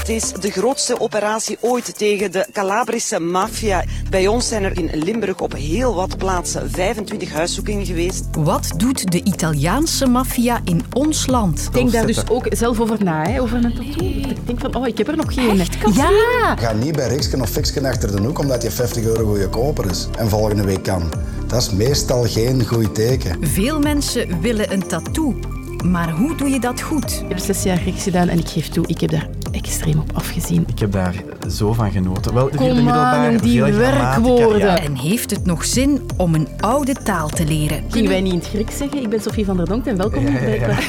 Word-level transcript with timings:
Het 0.00 0.08
is 0.08 0.32
de 0.32 0.50
grootste 0.50 1.00
operatie 1.00 1.56
ooit 1.60 1.98
tegen 1.98 2.32
de 2.32 2.46
Calabrische 2.52 3.20
maffia. 3.20 3.84
Bij 4.10 4.26
ons 4.26 4.48
zijn 4.48 4.64
er 4.64 4.78
in 4.78 4.90
Limburg 4.92 5.40
op 5.40 5.52
heel 5.52 5.94
wat 5.94 6.16
plaatsen 6.16 6.70
25 6.70 7.32
huiszoekingen 7.32 7.86
geweest. 7.86 8.24
Wat 8.38 8.72
doet 8.76 9.12
de 9.12 9.22
Italiaanse 9.24 10.06
maffia 10.06 10.60
in 10.64 10.84
ons 10.92 11.26
land? 11.26 11.60
Ik 11.60 11.72
denk 11.72 11.92
daar 11.92 12.06
dus 12.06 12.28
ook 12.28 12.46
zelf 12.48 12.80
over 12.80 13.04
na, 13.04 13.28
hè, 13.28 13.40
over 13.40 13.64
een 13.64 13.74
tattoo. 13.74 14.06
Ik 14.06 14.46
denk 14.46 14.60
van, 14.60 14.74
oh, 14.74 14.86
ik 14.86 14.98
heb 14.98 15.08
er 15.08 15.16
nog 15.16 15.34
geen. 15.34 15.56
Ja! 15.94 16.56
Ga 16.56 16.72
niet 16.72 16.96
bij 16.96 17.08
Riksken 17.08 17.40
of 17.40 17.50
Fiksken 17.50 17.84
achter 17.84 18.16
de 18.16 18.22
hoek 18.22 18.38
omdat 18.38 18.62
je 18.62 18.70
50 18.70 19.04
euro 19.04 19.34
goedkoper 19.34 19.90
is 19.90 20.08
en 20.18 20.28
volgende 20.28 20.64
week 20.64 20.82
kan. 20.82 21.02
Dat 21.46 21.62
is 21.62 21.70
meestal 21.70 22.24
geen 22.24 22.66
goed 22.66 22.94
teken. 22.94 23.48
Veel 23.48 23.78
mensen 23.78 24.40
willen 24.40 24.72
een 24.72 24.86
tattoo. 24.86 25.38
Maar 25.84 26.10
hoe 26.10 26.36
doe 26.36 26.48
je 26.48 26.60
dat 26.60 26.80
goed? 26.80 27.20
Ik 27.22 27.28
heb 27.28 27.38
zes 27.38 27.62
jaar 27.62 27.82
rechts 27.82 28.02
gedaan 28.02 28.28
en 28.28 28.38
ik 28.38 28.48
geef 28.48 28.68
toe, 28.68 28.86
ik 28.86 29.00
heb 29.00 29.10
daar 29.10 29.28
extreem 29.66 29.98
op 29.98 30.10
afgezien. 30.14 30.64
Ik 30.66 30.78
heb 30.78 30.92
daar 30.92 31.14
zo 31.50 31.72
van 31.72 31.90
genoten. 31.90 32.34
Wel, 32.34 32.50
de 32.50 32.90
aan, 32.90 33.36
die 33.36 33.62
werkwoorden. 33.62 34.58
ja. 34.58 34.78
En 34.78 34.96
heeft 34.96 35.30
het 35.30 35.46
nog 35.46 35.64
zin 35.64 36.00
om 36.16 36.34
een 36.34 36.48
oude 36.60 36.92
taal 36.92 37.28
te 37.28 37.44
leren? 37.44 37.84
Gingen 37.88 38.10
wij 38.10 38.20
niet 38.20 38.32
in 38.32 38.38
het 38.38 38.48
Grieks 38.48 38.76
zeggen? 38.76 39.02
Ik 39.02 39.08
ben 39.08 39.20
Sofie 39.20 39.44
van 39.44 39.56
der 39.56 39.66
Donk 39.66 39.86
en 39.86 39.96
welkom 39.96 40.22
Ja, 40.22 40.30
ja, 40.30 40.38
bij 40.40 40.58
het. 40.58 40.84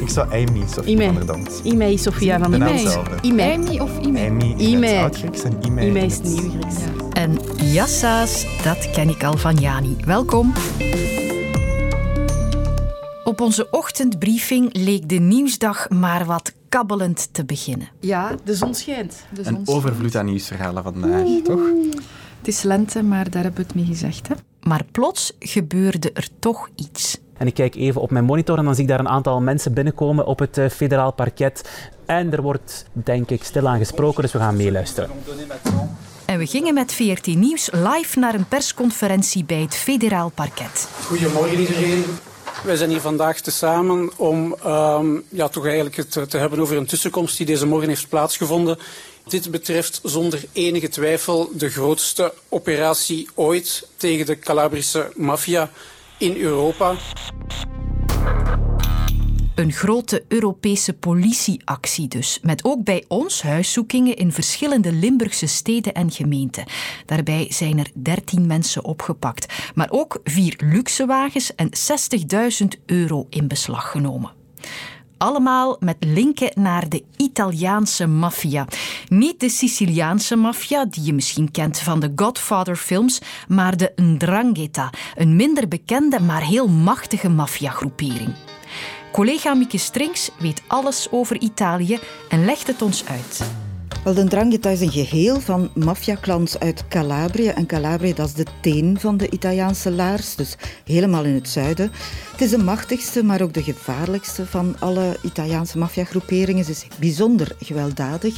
Ik 0.00 0.08
zou 0.08 0.32
Amy, 0.32 0.62
Sofie 0.74 1.02
van 1.02 1.14
der 1.14 1.26
Donk. 1.26 1.48
Imei, 1.62 1.98
Sofia 1.98 2.38
van 2.38 2.50
der 2.50 2.58
De 2.60 2.64
naam 2.66 2.74
Donk. 2.74 2.84
hetzelfde. 2.84 3.16
Imei. 3.22 3.54
Amy 3.54 3.78
of 3.78 3.90
Ime? 3.98 4.26
Amy 4.26 4.44
in 4.44 4.60
Imei. 4.60 4.92
het 4.94 5.02
Oud-Grieks 5.02 5.42
en 5.42 5.52
in 5.60 5.96
is 5.96 6.14
het 6.14 6.24
nieuwe 6.24 6.50
Grieks. 6.50 6.76
En 7.12 7.38
jassa's, 7.72 8.46
dat 8.62 8.90
ken 8.90 9.08
ik 9.08 9.24
al 9.24 9.36
van 9.36 9.56
Jani. 9.56 9.96
Welkom. 10.04 10.52
Op 13.24 13.40
onze 13.40 13.70
ochtendbriefing 13.70 14.68
leek 14.72 15.08
de 15.08 15.18
nieuwsdag 15.18 15.88
maar 15.88 16.24
wat 16.24 16.52
kabbelend 16.68 17.28
te 17.32 17.44
beginnen. 17.44 17.88
Ja, 18.00 18.34
De 18.44 18.54
zon 18.54 18.74
schijnt. 18.74 19.24
de 19.34 19.46
Een 19.46 19.62
overvloed 19.64 20.16
aan 20.16 20.24
nieuwsverhalen 20.24 20.82
vandaag, 20.82 21.26
toch? 21.44 21.60
Het 22.38 22.48
is 22.48 22.62
lente, 22.62 23.02
maar 23.02 23.30
daar 23.30 23.42
hebben 23.42 23.60
we 23.60 23.66
het 23.66 23.76
mee 23.76 23.84
gezegd. 23.86 24.28
Hè? 24.28 24.34
Maar 24.62 24.84
plots 24.92 25.32
gebeurde 25.38 26.12
er 26.12 26.28
toch 26.38 26.68
iets. 26.74 27.18
En 27.36 27.46
ik 27.46 27.54
kijk 27.54 27.74
even 27.74 28.00
op 28.00 28.10
mijn 28.10 28.24
monitor 28.24 28.58
en 28.58 28.64
dan 28.64 28.74
zie 28.74 28.82
ik 28.82 28.88
daar 28.88 29.00
een 29.00 29.08
aantal 29.08 29.40
mensen 29.40 29.72
binnenkomen 29.72 30.26
op 30.26 30.38
het 30.38 30.58
eh, 30.58 30.68
federaal 30.68 31.12
parket. 31.12 31.88
En 32.06 32.32
er 32.32 32.42
wordt, 32.42 32.86
denk 32.92 33.30
ik, 33.30 33.44
stilaan 33.44 33.78
gesproken, 33.78 34.22
dus 34.22 34.32
we 34.32 34.38
gaan 34.38 34.56
meeluisteren. 34.56 35.10
En 36.24 36.38
we 36.38 36.46
gingen 36.46 36.74
met 36.74 36.92
VRT 36.92 37.26
Nieuws 37.26 37.70
live 37.72 38.18
naar 38.18 38.34
een 38.34 38.48
persconferentie 38.48 39.44
bij 39.44 39.60
het 39.60 39.74
federaal 39.74 40.30
parket. 40.34 40.88
Goedemorgen 41.06 41.58
iedereen. 41.60 42.04
Wij 42.64 42.76
zijn 42.76 42.90
hier 42.90 43.00
vandaag 43.00 43.40
tezamen 43.40 44.10
om 44.16 44.54
ehm, 44.64 45.20
ja, 45.28 45.48
toch 45.48 45.64
eigenlijk 45.64 45.96
het 45.96 46.30
te 46.30 46.38
hebben 46.38 46.60
over 46.60 46.76
een 46.76 46.86
tussenkomst 46.86 47.36
die 47.36 47.46
deze 47.46 47.66
morgen 47.66 47.88
heeft 47.88 48.08
plaatsgevonden. 48.08 48.78
Dit 49.26 49.50
betreft 49.50 50.00
zonder 50.02 50.44
enige 50.52 50.88
twijfel 50.88 51.50
de 51.52 51.68
grootste 51.68 52.34
operatie 52.48 53.28
ooit 53.34 53.88
tegen 53.96 54.26
de 54.26 54.38
Calabrische 54.38 55.12
maffia 55.16 55.70
in 56.18 56.36
Europa. 56.36 56.94
Een 59.58 59.72
grote 59.72 60.24
Europese 60.28 60.92
politieactie 60.92 62.08
dus, 62.08 62.38
met 62.42 62.64
ook 62.64 62.84
bij 62.84 63.04
ons 63.08 63.42
huiszoekingen 63.42 64.16
in 64.16 64.32
verschillende 64.32 64.92
Limburgse 64.92 65.46
steden 65.46 65.94
en 65.94 66.10
gemeenten. 66.10 66.64
Daarbij 67.06 67.46
zijn 67.50 67.78
er 67.78 67.90
13 67.94 68.46
mensen 68.46 68.84
opgepakt, 68.84 69.72
maar 69.74 69.90
ook 69.90 70.20
vier 70.24 70.60
luxe 70.64 71.06
wagens 71.06 71.54
en 71.54 71.70
60.000 72.62 72.84
euro 72.86 73.26
in 73.30 73.48
beslag 73.48 73.90
genomen. 73.90 74.30
Allemaal 75.16 75.76
met 75.80 75.96
linken 75.98 76.50
naar 76.54 76.88
de 76.88 77.04
Italiaanse 77.16 78.06
maffia. 78.06 78.66
Niet 79.08 79.40
de 79.40 79.48
Siciliaanse 79.48 80.36
maffia, 80.36 80.84
die 80.84 81.04
je 81.04 81.12
misschien 81.12 81.50
kent 81.50 81.78
van 81.78 82.00
de 82.00 82.12
Godfather-films, 82.16 83.20
maar 83.48 83.76
de 83.76 83.92
Ndrangheta, 83.96 84.92
een 85.14 85.36
minder 85.36 85.68
bekende, 85.68 86.20
maar 86.20 86.42
heel 86.42 86.68
machtige 86.68 87.28
maffiagroepering. 87.28 88.34
Collega 89.18 89.54
Mieke 89.54 89.78
Strings 89.78 90.30
weet 90.38 90.62
alles 90.66 91.08
over 91.10 91.40
Italië 91.40 91.98
en 92.28 92.44
legt 92.44 92.66
het 92.66 92.82
ons 92.82 93.04
uit. 93.06 93.40
Wel, 94.04 94.14
de 94.14 94.24
Ndrangheta 94.24 94.70
is 94.70 94.80
een 94.80 94.90
geheel 94.90 95.40
van 95.40 95.70
maffiaclans 95.74 96.58
uit 96.58 96.88
Calabrië. 96.88 97.48
En 97.48 97.66
Calabrië, 97.66 98.14
dat 98.14 98.28
is 98.28 98.34
de 98.34 98.46
teen 98.60 99.00
van 99.00 99.16
de 99.16 99.30
Italiaanse 99.30 99.90
laars, 99.90 100.34
dus 100.34 100.56
helemaal 100.84 101.24
in 101.24 101.34
het 101.34 101.48
zuiden. 101.48 101.92
Het 102.32 102.40
is 102.40 102.50
de 102.50 102.58
machtigste, 102.58 103.24
maar 103.24 103.40
ook 103.40 103.52
de 103.52 103.62
gevaarlijkste 103.62 104.46
van 104.46 104.76
alle 104.78 105.16
Italiaanse 105.22 105.78
maffiagroeperingen. 105.78 106.64
Ze 106.64 106.70
is 106.70 106.86
bijzonder 106.98 107.56
gewelddadig. 107.60 108.34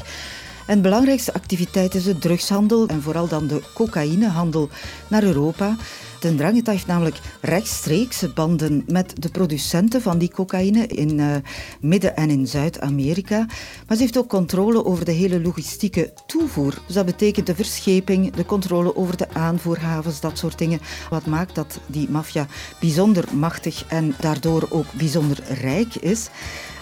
En 0.70 0.82
belangrijkste 0.82 1.32
activiteit 1.32 1.94
is 1.94 2.04
de 2.04 2.18
drugshandel 2.18 2.86
en 2.86 3.02
vooral 3.02 3.28
dan 3.28 3.46
de 3.46 3.62
cocaïnehandel 3.74 4.68
naar 5.08 5.22
Europa. 5.22 5.76
De 6.20 6.30
Ndrangheta 6.30 6.72
heeft 6.72 6.86
namelijk 6.86 7.20
rechtstreekse 7.40 8.28
banden 8.28 8.84
met 8.86 9.22
de 9.22 9.28
producenten 9.28 10.02
van 10.02 10.18
die 10.18 10.30
cocaïne 10.30 10.86
in 10.86 11.20
eh, 11.20 11.36
Midden- 11.80 12.16
en 12.16 12.30
in 12.30 12.46
Zuid-Amerika. 12.46 13.46
Maar 13.86 13.96
ze 13.96 14.02
heeft 14.02 14.18
ook 14.18 14.28
controle 14.28 14.84
over 14.84 15.04
de 15.04 15.12
hele 15.12 15.40
logistieke 15.40 16.12
toevoer. 16.26 16.74
Dus 16.86 16.94
dat 16.94 17.06
betekent 17.06 17.46
de 17.46 17.54
verscheping, 17.54 18.34
de 18.34 18.44
controle 18.44 18.96
over 18.96 19.16
de 19.16 19.28
aanvoerhavens, 19.32 20.20
dat 20.20 20.38
soort 20.38 20.58
dingen. 20.58 20.80
Wat 21.08 21.26
maakt 21.26 21.54
dat 21.54 21.80
die 21.86 22.10
maffia 22.10 22.46
bijzonder 22.80 23.24
machtig 23.32 23.84
en 23.88 24.14
daardoor 24.20 24.66
ook 24.68 24.92
bijzonder 24.92 25.38
rijk 25.60 25.94
is. 25.94 26.28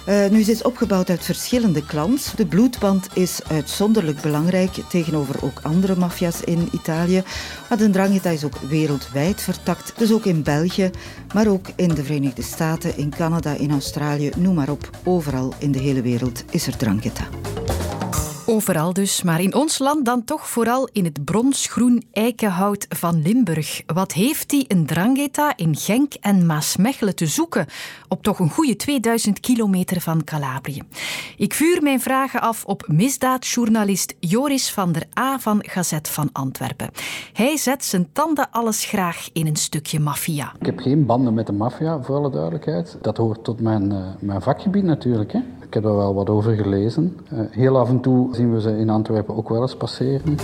Eh, 0.09 0.31
nu, 0.31 0.43
ze 0.43 0.51
is 0.51 0.63
opgebouwd 0.63 1.11
uit 1.11 1.25
verschillende 1.25 1.85
clans. 1.85 2.33
De 2.37 2.47
bloedband 2.47 3.09
is 3.13 3.41
uitzonderlijk 3.49 4.21
belangrijk 4.21 4.71
tegenover 4.89 5.45
ook 5.45 5.61
andere 5.63 5.97
maffia's 5.97 6.41
in 6.41 6.69
Italië. 6.73 7.23
Maar 7.69 7.79
de 7.79 7.89
Ndrangheta 7.89 8.31
is 8.31 8.45
ook 8.45 8.57
wereldwijd 8.57 9.43
vertakt. 9.43 9.93
Dus 9.97 10.13
ook 10.13 10.25
in 10.25 10.43
België, 10.43 10.91
maar 11.35 11.49
ook 11.49 11.67
in 11.77 11.89
de 11.89 12.05
Verenigde 12.05 12.43
Staten, 12.43 12.97
in 12.97 13.11
Canada, 13.11 13.55
in 13.55 13.71
Australië, 13.71 14.31
noem 14.37 14.55
maar 14.55 14.71
op. 14.71 14.91
Overal 15.05 15.55
in 15.59 15.73
de 15.73 15.79
hele 15.79 16.03
wereld 16.03 16.45
is 16.51 16.67
er 16.67 16.75
Ndrangheta. 16.75 17.29
Overal 18.59 18.93
dus, 18.93 19.23
maar 19.23 19.41
in 19.41 19.55
ons 19.55 19.79
land 19.79 20.05
dan 20.05 20.25
toch 20.25 20.49
vooral 20.49 20.89
in 20.93 21.05
het 21.05 21.25
bronsgroen 21.25 22.03
eikenhout 22.13 22.87
van 22.89 23.23
Limburg. 23.23 23.83
Wat 23.87 24.13
heeft 24.13 24.51
die 24.51 24.65
een 24.69 24.87
Drangheta 24.87 25.57
in 25.57 25.77
Genk 25.77 26.15
en 26.15 26.47
Maasmechelen 26.47 27.15
te 27.15 27.27
zoeken? 27.27 27.67
Op 28.09 28.23
toch 28.23 28.39
een 28.39 28.51
goede 28.51 28.77
2000 28.77 29.41
kilometer 29.41 30.01
van 30.01 30.25
Calabrië. 30.25 30.83
Ik 31.37 31.55
vuur 31.55 31.83
mijn 31.83 32.01
vragen 32.01 32.41
af 32.41 32.65
op 32.65 32.85
misdaadjournalist 32.87 34.15
Joris 34.21 34.71
van 34.71 34.93
der 34.93 35.07
A 35.19 35.39
van 35.39 35.59
Gazet 35.67 36.09
van 36.09 36.29
Antwerpen. 36.33 36.91
Hij 37.33 37.57
zet 37.57 37.85
zijn 37.85 38.09
tanden 38.13 38.51
alles 38.51 38.85
graag 38.85 39.29
in 39.33 39.47
een 39.47 39.57
stukje 39.57 40.01
maffia. 40.01 40.53
Ik 40.61 40.67
heb 40.67 40.79
geen 40.79 41.07
banden 41.07 41.35
met 41.35 41.47
de 41.47 41.53
maffia, 41.53 42.03
voor 42.03 42.17
alle 42.17 42.31
duidelijkheid. 42.31 42.99
Dat 43.03 43.17
hoort 43.17 43.45
tot 43.45 43.61
mijn, 43.61 43.93
eh, 43.93 43.99
mijn 44.21 44.43
vakgebied 44.43 44.85
natuurlijk. 44.85 45.33
Hè. 45.33 45.41
Ik 45.69 45.75
heb 45.75 45.85
er 45.85 45.97
wel 45.97 46.15
wat 46.15 46.31
over 46.31 46.55
gelezen. 46.55 47.17
Eh, 47.31 47.39
heel 47.51 47.79
af 47.79 47.89
en 47.89 48.01
toe 48.01 48.35
zien 48.35 48.53
we 48.53 48.61
ze 48.61 48.79
in 48.79 48.91
Antwerpen 48.91 49.37
ook 49.37 49.49
wel 49.49 49.63
eens 49.63 49.77
passeren. 49.77 50.37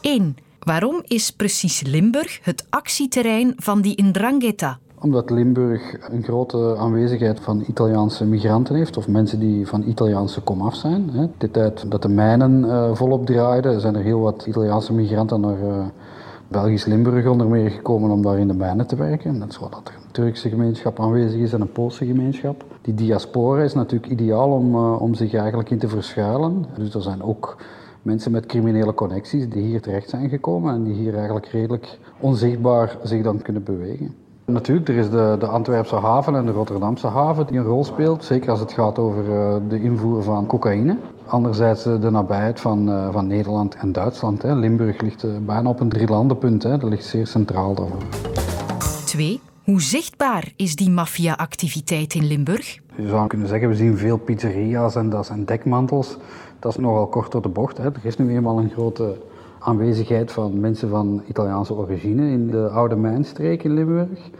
1. 0.00 0.36
Waarom 0.58 1.02
is 1.06 1.30
precies 1.30 1.82
Limburg 1.82 2.40
het 2.42 2.66
actieterrein 2.70 3.52
van 3.56 3.80
die 3.80 4.02
Ndrangheta? 4.02 4.78
Omdat 5.00 5.30
Limburg 5.30 6.10
een 6.10 6.22
grote 6.22 6.76
aanwezigheid 6.78 7.40
van 7.40 7.64
Italiaanse 7.68 8.24
migranten 8.24 8.74
heeft, 8.74 8.96
of 8.96 9.08
mensen 9.08 9.38
die 9.38 9.66
van 9.66 9.82
Italiaanse 9.82 10.40
komaf 10.40 10.74
zijn. 10.74 11.10
De 11.38 11.50
tijd 11.50 11.90
dat 11.90 12.02
de 12.02 12.08
mijnen 12.08 12.70
eh, 12.70 12.94
volop 12.94 13.26
draaiden, 13.26 13.80
zijn 13.80 13.96
er 13.96 14.02
heel 14.02 14.20
wat 14.20 14.44
Italiaanse 14.46 14.92
migranten 14.92 15.40
naar 15.40 15.62
eh, 15.62 15.84
Belgisch 16.50 16.84
Limburg 16.84 17.26
onder 17.26 17.48
meer 17.48 17.70
gekomen 17.70 18.10
om 18.10 18.22
daar 18.22 18.38
in 18.38 18.48
de 18.48 18.54
mijnen 18.54 18.86
te 18.86 18.96
werken. 18.96 19.38
Net 19.38 19.52
zoals 19.52 19.70
dat 19.70 19.88
er 19.88 19.94
een 19.94 20.10
Turkse 20.10 20.48
gemeenschap 20.48 21.00
aanwezig 21.00 21.40
is 21.40 21.52
en 21.52 21.60
een 21.60 21.72
Poolse 21.72 22.06
gemeenschap. 22.06 22.64
Die 22.82 22.94
diaspora 22.94 23.62
is 23.62 23.74
natuurlijk 23.74 24.12
ideaal 24.12 24.50
om, 24.50 24.74
eh, 24.74 25.02
om 25.02 25.14
zich 25.14 25.34
eigenlijk 25.34 25.70
in 25.70 25.78
te 25.78 25.88
verschuilen. 25.88 26.66
Dus 26.74 26.94
er 26.94 27.02
zijn 27.02 27.22
ook 27.22 27.56
mensen 28.02 28.32
met 28.32 28.46
criminele 28.46 28.94
connecties 28.94 29.48
die 29.48 29.62
hier 29.62 29.80
terecht 29.80 30.08
zijn 30.08 30.28
gekomen 30.28 30.74
en 30.74 30.82
die 30.84 30.94
hier 30.94 31.14
eigenlijk 31.14 31.46
redelijk 31.46 31.98
onzichtbaar 32.20 32.96
zich 33.02 33.22
dan 33.22 33.42
kunnen 33.42 33.64
bewegen. 33.64 34.14
Natuurlijk, 34.44 34.88
er 34.88 34.96
is 34.96 35.10
de, 35.10 35.36
de 35.38 35.46
Antwerpse 35.46 35.96
haven 35.96 36.34
en 36.34 36.46
de 36.46 36.52
Rotterdamse 36.52 37.06
haven 37.06 37.46
die 37.46 37.58
een 37.58 37.64
rol 37.64 37.84
speelt, 37.84 38.24
zeker 38.24 38.50
als 38.50 38.60
het 38.60 38.72
gaat 38.72 38.98
over 38.98 39.32
eh, 39.32 39.56
de 39.68 39.82
invoer 39.82 40.22
van 40.22 40.46
cocaïne. 40.46 40.96
Anderzijds 41.26 41.86
eh, 41.86 42.00
de 42.00 42.10
nabijheid 42.10 42.60
van, 42.60 42.90
eh, 42.90 43.12
van 43.12 43.26
Nederland 43.26 43.74
en 43.74 43.92
Duitsland. 43.92 44.42
Hè. 44.42 44.54
Limburg 44.54 45.00
ligt 45.00 45.46
bijna 45.46 45.68
op 45.68 45.80
een 45.80 45.88
drielandenpunt, 45.88 46.62
hè. 46.62 46.78
dat 46.78 46.90
ligt 46.90 47.04
zeer 47.04 47.26
centraal 47.26 47.74
daarvoor. 47.74 48.02
2. 49.04 49.40
Hoe 49.64 49.82
zichtbaar 49.82 50.52
is 50.56 50.76
die 50.76 50.90
maffia-activiteit 50.90 52.14
in 52.14 52.26
Limburg? 52.26 52.78
Je 52.96 53.08
zou 53.08 53.26
kunnen 53.26 53.48
zeggen, 53.48 53.68
we 53.68 53.74
zien 53.74 53.96
veel 53.96 54.16
pizzeria's 54.18 54.94
en 54.94 55.10
dat 55.10 55.26
zijn 55.26 55.44
dekmantels. 55.44 56.16
Dat 56.58 56.72
is 56.72 56.78
nogal 56.78 57.06
kort 57.06 57.32
door 57.32 57.42
de 57.42 57.48
bocht. 57.48 57.78
Hè. 57.78 57.84
Er 57.84 58.00
is 58.02 58.18
nu 58.18 58.34
eenmaal 58.34 58.58
een 58.58 58.70
grote 58.70 59.16
aanwezigheid 59.60 60.32
van 60.32 60.60
mensen 60.60 60.88
van 60.88 61.22
Italiaanse 61.28 61.74
origine 61.74 62.30
in 62.30 62.46
de 62.46 62.68
oude 62.68 62.96
mijnstreek 62.96 63.64
in 63.64 63.74
Limburg. 63.74 64.30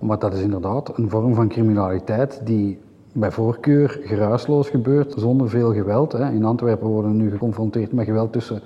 Maar 0.00 0.18
dat 0.18 0.34
is 0.34 0.40
inderdaad 0.40 0.98
een 0.98 1.10
vorm 1.10 1.34
van 1.34 1.48
criminaliteit 1.48 2.40
die 2.44 2.78
bij 3.12 3.30
voorkeur 3.30 4.00
geruisloos 4.02 4.68
gebeurt, 4.68 5.14
zonder 5.16 5.48
veel 5.48 5.72
geweld. 5.72 6.14
In 6.14 6.44
Antwerpen 6.44 6.88
worden 6.88 7.10
we 7.10 7.16
nu 7.16 7.30
geconfronteerd 7.30 7.92
met 7.92 8.04
geweld 8.04 8.32
tussen 8.32 8.60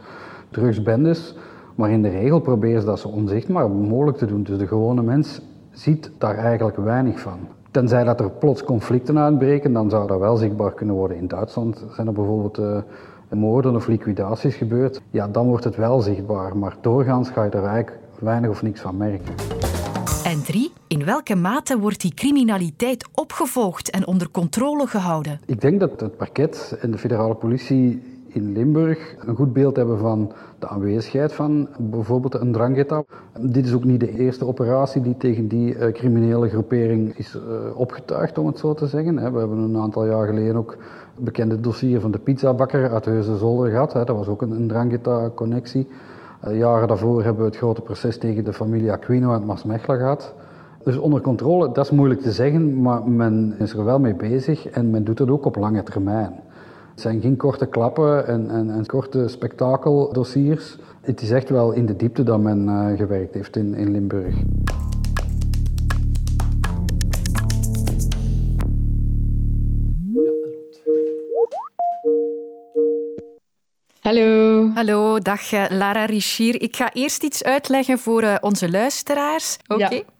drugsbendes. 0.50 1.36
Maar 1.74 1.90
in 1.90 2.02
de 2.02 2.08
regel 2.08 2.40
proberen 2.40 2.80
ze 2.80 2.86
dat 2.86 2.98
zo 2.98 3.08
onzichtbaar 3.08 3.70
mogelijk 3.70 4.16
te 4.16 4.26
doen. 4.26 4.42
Dus 4.42 4.58
de 4.58 4.66
gewone 4.66 5.02
mens 5.02 5.40
ziet 5.70 6.10
daar 6.18 6.36
eigenlijk 6.36 6.76
weinig 6.76 7.20
van. 7.20 7.38
Tenzij 7.70 8.04
dat 8.04 8.20
er 8.20 8.30
plots 8.30 8.64
conflicten 8.64 9.18
uitbreken, 9.18 9.72
dan 9.72 9.90
zou 9.90 10.06
dat 10.06 10.18
wel 10.18 10.36
zichtbaar 10.36 10.74
kunnen 10.74 10.94
worden. 10.94 11.16
In 11.16 11.28
Duitsland 11.28 11.84
zijn 11.94 12.06
er 12.06 12.12
bijvoorbeeld 12.12 12.58
uh, 12.58 12.76
moorden 13.36 13.74
of 13.74 13.86
liquidaties 13.86 14.54
gebeurd. 14.54 15.00
Ja, 15.10 15.28
dan 15.28 15.46
wordt 15.46 15.64
het 15.64 15.76
wel 15.76 16.00
zichtbaar. 16.00 16.56
Maar 16.56 16.76
doorgaans 16.80 17.28
ga 17.28 17.44
je 17.44 17.50
er 17.50 17.64
eigenlijk 17.64 17.98
weinig 18.18 18.50
of 18.50 18.62
niks 18.62 18.80
van 18.80 18.96
merken. 18.96 19.34
En 20.24 20.42
drie, 20.42 20.72
in 20.88 21.04
welke 21.04 21.34
mate 21.34 21.78
wordt 21.78 22.00
die 22.00 22.14
criminaliteit 22.14 23.08
opgevolgd 23.14 23.90
en 23.90 24.06
onder 24.06 24.30
controle 24.30 24.86
gehouden? 24.86 25.40
Ik 25.46 25.60
denk 25.60 25.80
dat 25.80 26.00
het 26.00 26.16
parket 26.16 26.76
en 26.80 26.90
de 26.90 26.98
federale 26.98 27.34
politie 27.34 28.02
in 28.28 28.52
Limburg 28.52 29.14
een 29.26 29.36
goed 29.36 29.52
beeld 29.52 29.76
hebben 29.76 29.98
van 29.98 30.32
de 30.58 30.68
aanwezigheid 30.68 31.32
van 31.32 31.68
bijvoorbeeld 31.78 32.34
een 32.34 32.52
drangheta. 32.52 33.04
Dit 33.40 33.66
is 33.66 33.74
ook 33.74 33.84
niet 33.84 34.00
de 34.00 34.18
eerste 34.18 34.46
operatie 34.46 35.02
die 35.02 35.16
tegen 35.16 35.48
die 35.48 35.74
uh, 35.74 35.92
criminele 35.92 36.48
groepering 36.48 37.18
is 37.18 37.34
uh, 37.34 37.78
opgetuigd, 37.78 38.38
om 38.38 38.46
het 38.46 38.58
zo 38.58 38.74
te 38.74 38.86
zeggen. 38.86 39.14
We 39.14 39.38
hebben 39.38 39.58
een 39.58 39.76
aantal 39.76 40.06
jaar 40.06 40.26
geleden 40.26 40.56
ook 40.56 40.76
het 41.14 41.24
bekende 41.24 41.60
dossier 41.60 42.00
van 42.00 42.10
de 42.10 42.18
pizzabakker 42.18 42.90
uit 42.90 43.04
Heusden-Zolder 43.04 43.70
gehad. 43.70 43.92
Dat 43.92 44.08
was 44.08 44.28
ook 44.28 44.42
een, 44.42 44.68
drangheta-connectie. 44.68 45.88
Uh, 46.44 46.58
jaren 46.58 46.88
daarvoor 46.88 47.22
hebben 47.22 47.42
we 47.42 47.48
het 47.48 47.58
grote 47.58 47.80
proces 47.80 48.18
tegen 48.18 48.44
de 48.44 48.52
familie 48.52 48.92
Aquino 48.92 49.32
uit 49.32 49.46
Maasmechelen 49.46 49.98
gehad. 49.98 50.34
Dus 50.82 50.96
onder 50.96 51.20
controle, 51.20 51.72
dat 51.72 51.84
is 51.84 51.90
moeilijk 51.90 52.20
te 52.20 52.32
zeggen, 52.32 52.82
maar 52.82 53.08
men 53.08 53.54
is 53.58 53.72
er 53.72 53.84
wel 53.84 53.98
mee 53.98 54.14
bezig 54.14 54.68
en 54.68 54.90
men 54.90 55.04
doet 55.04 55.18
het 55.18 55.30
ook 55.30 55.44
op 55.44 55.56
lange 55.56 55.82
termijn. 55.82 56.32
Het 56.98 57.06
zijn 57.06 57.20
geen 57.20 57.36
korte 57.36 57.66
klappen 57.66 58.26
en, 58.26 58.50
en, 58.50 58.70
en 58.70 58.86
korte 58.86 59.28
spektakeldossiers. 59.28 60.76
Het 61.00 61.20
is 61.20 61.30
echt 61.30 61.48
wel 61.48 61.72
in 61.72 61.86
de 61.86 61.96
diepte 61.96 62.22
dat 62.22 62.40
men 62.40 62.68
uh, 62.68 62.96
gewerkt 62.96 63.34
heeft 63.34 63.56
in, 63.56 63.74
in 63.74 63.90
Limburg. 63.90 64.34
Hallo. 74.00 74.68
Hallo, 74.74 75.18
dag 75.18 75.52
uh, 75.52 75.64
Lara 75.68 76.04
Richier. 76.04 76.62
Ik 76.62 76.76
ga 76.76 76.92
eerst 76.92 77.22
iets 77.22 77.44
uitleggen 77.44 77.98
voor 77.98 78.22
uh, 78.22 78.34
onze 78.40 78.70
luisteraars. 78.70 79.58
Oké. 79.66 79.84
Okay. 79.84 79.96
Ja. 79.96 80.17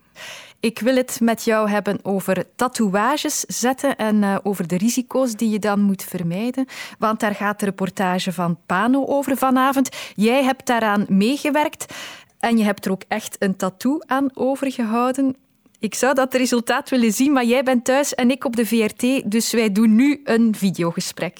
Ik 0.60 0.78
wil 0.78 0.96
het 0.96 1.20
met 1.20 1.44
jou 1.44 1.70
hebben 1.70 1.98
over 2.02 2.44
tatoeages 2.56 3.40
zetten 3.40 3.96
en 3.96 4.22
uh, 4.22 4.36
over 4.42 4.66
de 4.66 4.76
risico's 4.76 5.34
die 5.34 5.50
je 5.50 5.58
dan 5.58 5.80
moet 5.80 6.02
vermijden. 6.02 6.66
Want 6.98 7.20
daar 7.20 7.34
gaat 7.34 7.60
de 7.60 7.64
reportage 7.64 8.32
van 8.32 8.58
Pano 8.66 9.04
over 9.04 9.36
vanavond. 9.36 9.88
Jij 10.14 10.44
hebt 10.44 10.66
daaraan 10.66 11.06
meegewerkt 11.08 11.94
en 12.38 12.58
je 12.58 12.64
hebt 12.64 12.84
er 12.84 12.90
ook 12.90 13.02
echt 13.08 13.36
een 13.38 13.56
tattoo 13.56 13.98
aan 14.06 14.30
overgehouden. 14.34 15.36
Ik 15.78 15.94
zou 15.94 16.14
dat 16.14 16.34
resultaat 16.34 16.90
willen 16.90 17.12
zien, 17.12 17.32
maar 17.32 17.44
jij 17.44 17.62
bent 17.62 17.84
thuis 17.84 18.14
en 18.14 18.30
ik 18.30 18.44
op 18.44 18.56
de 18.56 18.66
VRT, 18.66 19.30
dus 19.30 19.52
wij 19.52 19.72
doen 19.72 19.94
nu 19.94 20.20
een 20.24 20.54
videogesprek. 20.54 21.38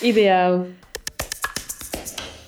Ideaal. 0.00 0.66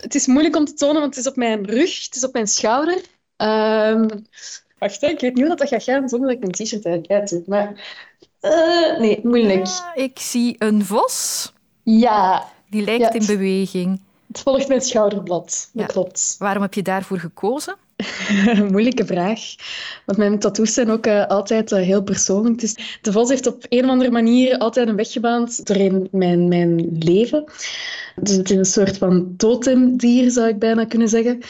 Het 0.00 0.14
is 0.14 0.26
moeilijk 0.26 0.56
om 0.56 0.64
te 0.64 0.75
tonen, 0.75 1.00
want 1.00 1.14
het 1.14 1.25
is 1.25 1.31
op 1.31 1.37
mijn 1.37 1.64
rug, 1.64 2.04
het 2.04 2.16
is 2.16 2.25
op 2.25 2.32
mijn 2.32 2.46
schouder. 2.46 3.00
Um, 3.37 4.26
Wacht, 4.82 5.00
hè, 5.00 5.06
ik 5.06 5.20
weet 5.20 5.34
niet 5.34 5.46
hoe 5.46 5.56
dat 5.56 5.69
gaat 5.69 5.82
gaan 5.82 6.08
zonder 6.08 6.29
dat 6.29 6.37
ik 6.37 6.44
een 6.44 6.67
t-shirt 6.67 7.08
uit 7.08 7.29
doe. 7.29 7.43
Maar 7.46 7.73
uh, 8.40 8.99
nee, 8.99 9.20
moeilijk. 9.23 9.67
Ja, 9.67 9.94
ik 9.94 10.19
zie 10.19 10.56
een 10.58 10.84
vos. 10.84 11.52
Ja. 11.82 12.44
Die 12.70 12.84
lijkt 12.84 13.00
ja, 13.00 13.12
in 13.12 13.26
beweging. 13.26 14.00
Het 14.26 14.40
volgt 14.40 14.69
mijn 14.69 14.81
schouderblad, 14.81 15.70
dat 15.73 15.87
ja. 15.87 15.93
klopt. 15.93 16.37
Waarom 16.38 16.62
heb 16.62 16.75
je 16.75 16.82
daarvoor 16.82 17.19
gekozen? 17.19 17.76
Moeilijke 18.70 19.06
vraag. 19.06 19.40
Want 20.06 20.19
mijn 20.19 20.38
tattoos 20.38 20.75
zijn 20.75 20.90
ook 20.90 21.06
uh, 21.06 21.26
altijd 21.26 21.73
uh, 21.73 21.78
heel 21.78 22.02
persoonlijk. 22.02 22.61
Dus 22.61 22.99
de 23.02 23.12
vos 23.12 23.28
heeft 23.28 23.46
op 23.46 23.67
een 23.69 23.85
of 23.85 23.90
andere 23.90 24.11
manier 24.11 24.58
altijd 24.58 24.88
een 24.88 24.96
weg 24.96 25.12
gebaand 25.12 25.67
doorheen 25.67 26.08
mijn, 26.11 26.49
mijn 26.49 26.99
leven. 26.99 27.44
Dus 28.17 28.37
het 28.37 28.50
is 28.50 28.56
een 28.56 28.64
soort 28.64 28.99
van 28.99 29.35
totemdier, 29.37 30.31
zou 30.31 30.49
ik 30.49 30.58
bijna 30.58 30.85
kunnen 30.85 31.08
zeggen. 31.08 31.43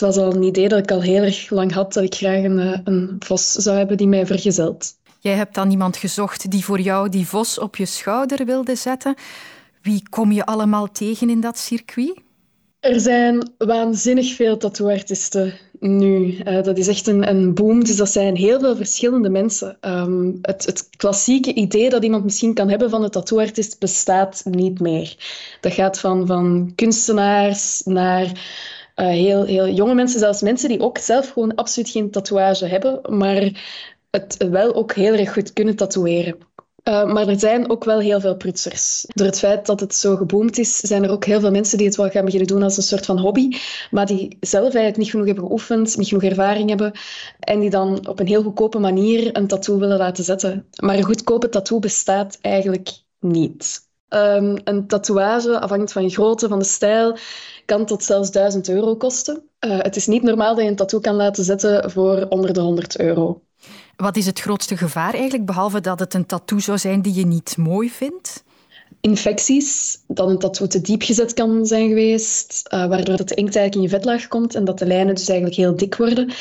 Het 0.00 0.14
was 0.14 0.24
al 0.24 0.34
een 0.34 0.42
idee 0.42 0.68
dat 0.68 0.78
ik 0.78 0.90
al 0.90 1.02
heel 1.02 1.22
erg 1.22 1.50
lang 1.50 1.72
had, 1.72 1.92
dat 1.92 2.04
ik 2.04 2.14
graag 2.14 2.42
een, 2.44 2.58
uh, 2.58 2.78
een 2.84 3.16
vos 3.18 3.52
zou 3.52 3.76
hebben 3.76 3.96
die 3.96 4.06
mij 4.06 4.26
vergezelt. 4.26 4.94
Jij 5.18 5.34
hebt 5.34 5.54
dan 5.54 5.70
iemand 5.70 5.96
gezocht 5.96 6.50
die 6.50 6.64
voor 6.64 6.80
jou 6.80 7.08
die 7.08 7.26
vos 7.26 7.58
op 7.58 7.76
je 7.76 7.86
schouder 7.86 8.44
wilde 8.44 8.74
zetten. 8.74 9.14
Wie 9.82 10.02
kom 10.10 10.32
je 10.32 10.46
allemaal 10.46 10.92
tegen 10.92 11.30
in 11.30 11.40
dat 11.40 11.58
circuit? 11.58 12.20
Er 12.80 13.00
zijn 13.00 13.50
waanzinnig 13.58 14.34
veel 14.34 14.56
tattooartisten 14.56 15.52
nu. 15.80 16.36
Uh, 16.44 16.62
dat 16.62 16.78
is 16.78 16.88
echt 16.88 17.06
een, 17.06 17.28
een 17.28 17.54
boom. 17.54 17.84
Dus 17.84 17.96
dat 17.96 18.10
zijn 18.10 18.36
heel 18.36 18.60
veel 18.60 18.76
verschillende 18.76 19.28
mensen. 19.30 19.76
Um, 19.80 20.38
het, 20.42 20.66
het, 20.66 20.88
klassieke 20.96 21.54
idee 21.54 21.90
dat 21.90 22.04
iemand 22.04 22.24
misschien 22.24 22.54
kan 22.54 22.68
hebben 22.68 22.90
van 22.90 23.02
een 23.02 23.10
tattooartist 23.10 23.78
bestaat 23.78 24.42
niet 24.44 24.80
meer. 24.80 25.16
Dat 25.60 25.72
gaat 25.72 25.98
van, 25.98 26.26
van 26.26 26.72
kunstenaars 26.74 27.82
naar 27.84 28.32
uh, 29.00 29.06
heel, 29.06 29.44
heel 29.44 29.68
jonge 29.68 29.94
mensen, 29.94 30.20
zelfs 30.20 30.42
mensen 30.42 30.68
die 30.68 30.80
ook 30.80 30.98
zelf 30.98 31.28
gewoon 31.28 31.54
absoluut 31.54 31.90
geen 31.90 32.10
tatoeage 32.10 32.66
hebben, 32.66 33.00
maar 33.18 33.50
het 34.10 34.46
wel 34.50 34.74
ook 34.74 34.94
heel 34.94 35.14
erg 35.14 35.32
goed 35.32 35.52
kunnen 35.52 35.76
tatoeëren. 35.76 36.38
Uh, 36.84 37.12
maar 37.12 37.28
er 37.28 37.38
zijn 37.38 37.70
ook 37.70 37.84
wel 37.84 37.98
heel 37.98 38.20
veel 38.20 38.36
prutsers. 38.36 39.04
Door 39.08 39.26
het 39.26 39.38
feit 39.38 39.66
dat 39.66 39.80
het 39.80 39.94
zo 39.94 40.16
geboomd 40.16 40.58
is, 40.58 40.76
zijn 40.76 41.04
er 41.04 41.10
ook 41.10 41.24
heel 41.24 41.40
veel 41.40 41.50
mensen 41.50 41.78
die 41.78 41.86
het 41.86 41.96
wel 41.96 42.10
gaan 42.10 42.24
beginnen 42.24 42.48
doen 42.48 42.62
als 42.62 42.76
een 42.76 42.82
soort 42.82 43.06
van 43.06 43.18
hobby, 43.18 43.56
maar 43.90 44.06
die 44.06 44.36
zelf 44.40 44.64
eigenlijk 44.64 44.96
niet 44.96 45.10
genoeg 45.10 45.26
hebben 45.26 45.44
geoefend, 45.44 45.96
niet 45.96 46.08
genoeg 46.08 46.22
ervaring 46.22 46.68
hebben 46.68 46.92
en 47.40 47.60
die 47.60 47.70
dan 47.70 48.08
op 48.08 48.20
een 48.20 48.26
heel 48.26 48.42
goedkope 48.42 48.78
manier 48.78 49.36
een 49.36 49.46
tattoo 49.46 49.78
willen 49.78 49.98
laten 49.98 50.24
zetten. 50.24 50.66
Maar 50.82 50.96
een 50.96 51.02
goedkope 51.02 51.48
tattoo 51.48 51.78
bestaat 51.78 52.38
eigenlijk 52.40 52.90
niet. 53.20 53.88
Um, 54.14 54.56
een 54.64 54.86
tatoeage, 54.86 55.54
afhankelijk 55.54 55.90
van 55.90 56.02
je 56.02 56.08
grootte, 56.08 56.48
van 56.48 56.58
de 56.58 56.64
stijl, 56.64 57.16
kan 57.66 57.86
tot 57.86 58.04
zelfs 58.04 58.30
1000 58.30 58.68
euro 58.68 58.96
kosten. 58.96 59.42
Uh, 59.60 59.78
het 59.78 59.96
is 59.96 60.06
niet 60.06 60.22
normaal 60.22 60.54
dat 60.54 60.64
je 60.64 60.70
een 60.70 60.76
tattoo 60.76 61.00
kan 61.00 61.14
laten 61.14 61.44
zetten 61.44 61.90
voor 61.90 62.26
onder 62.28 62.52
de 62.52 62.60
100 62.60 62.98
euro. 62.98 63.40
Wat 63.96 64.16
is 64.16 64.26
het 64.26 64.40
grootste 64.40 64.76
gevaar 64.76 65.14
eigenlijk, 65.14 65.46
behalve 65.46 65.80
dat 65.80 65.98
het 65.98 66.14
een 66.14 66.26
tattoo 66.26 66.58
zou 66.58 66.78
zijn 66.78 67.02
die 67.02 67.14
je 67.14 67.26
niet 67.26 67.56
mooi 67.56 67.90
vindt? 67.90 68.44
Infecties, 69.00 69.98
dat 70.06 70.28
een 70.28 70.38
tattoo 70.38 70.66
te 70.66 70.80
diep 70.80 71.02
gezet 71.02 71.34
kan 71.34 71.66
zijn 71.66 71.88
geweest, 71.88 72.62
uh, 72.74 72.86
waardoor 72.86 73.16
dat 73.16 73.28
de 73.28 73.34
inkt 73.34 73.56
eigenlijk 73.56 73.74
in 73.74 73.82
je 73.82 73.88
vetlaag 73.88 74.28
komt 74.28 74.54
en 74.54 74.64
dat 74.64 74.78
de 74.78 74.86
lijnen 74.86 75.14
dus 75.14 75.28
eigenlijk 75.28 75.58
heel 75.58 75.76
dik 75.76 75.94
worden. 75.94 76.32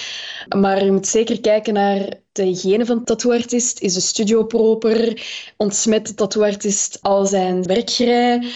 Maar 0.57 0.85
je 0.85 0.91
moet 0.91 1.07
zeker 1.07 1.41
kijken 1.41 1.73
naar 1.73 2.09
de 2.31 2.43
hygiëne 2.43 2.85
van 2.85 2.97
de 2.97 3.03
tattooartist. 3.03 3.79
Is 3.79 3.93
de 3.93 3.99
studio 3.99 4.43
proper? 4.43 5.27
Ontsmet 5.57 6.07
de 6.07 6.13
tattooartist 6.13 6.97
al 7.01 7.25
zijn 7.25 7.63
werkgerij? 7.63 8.47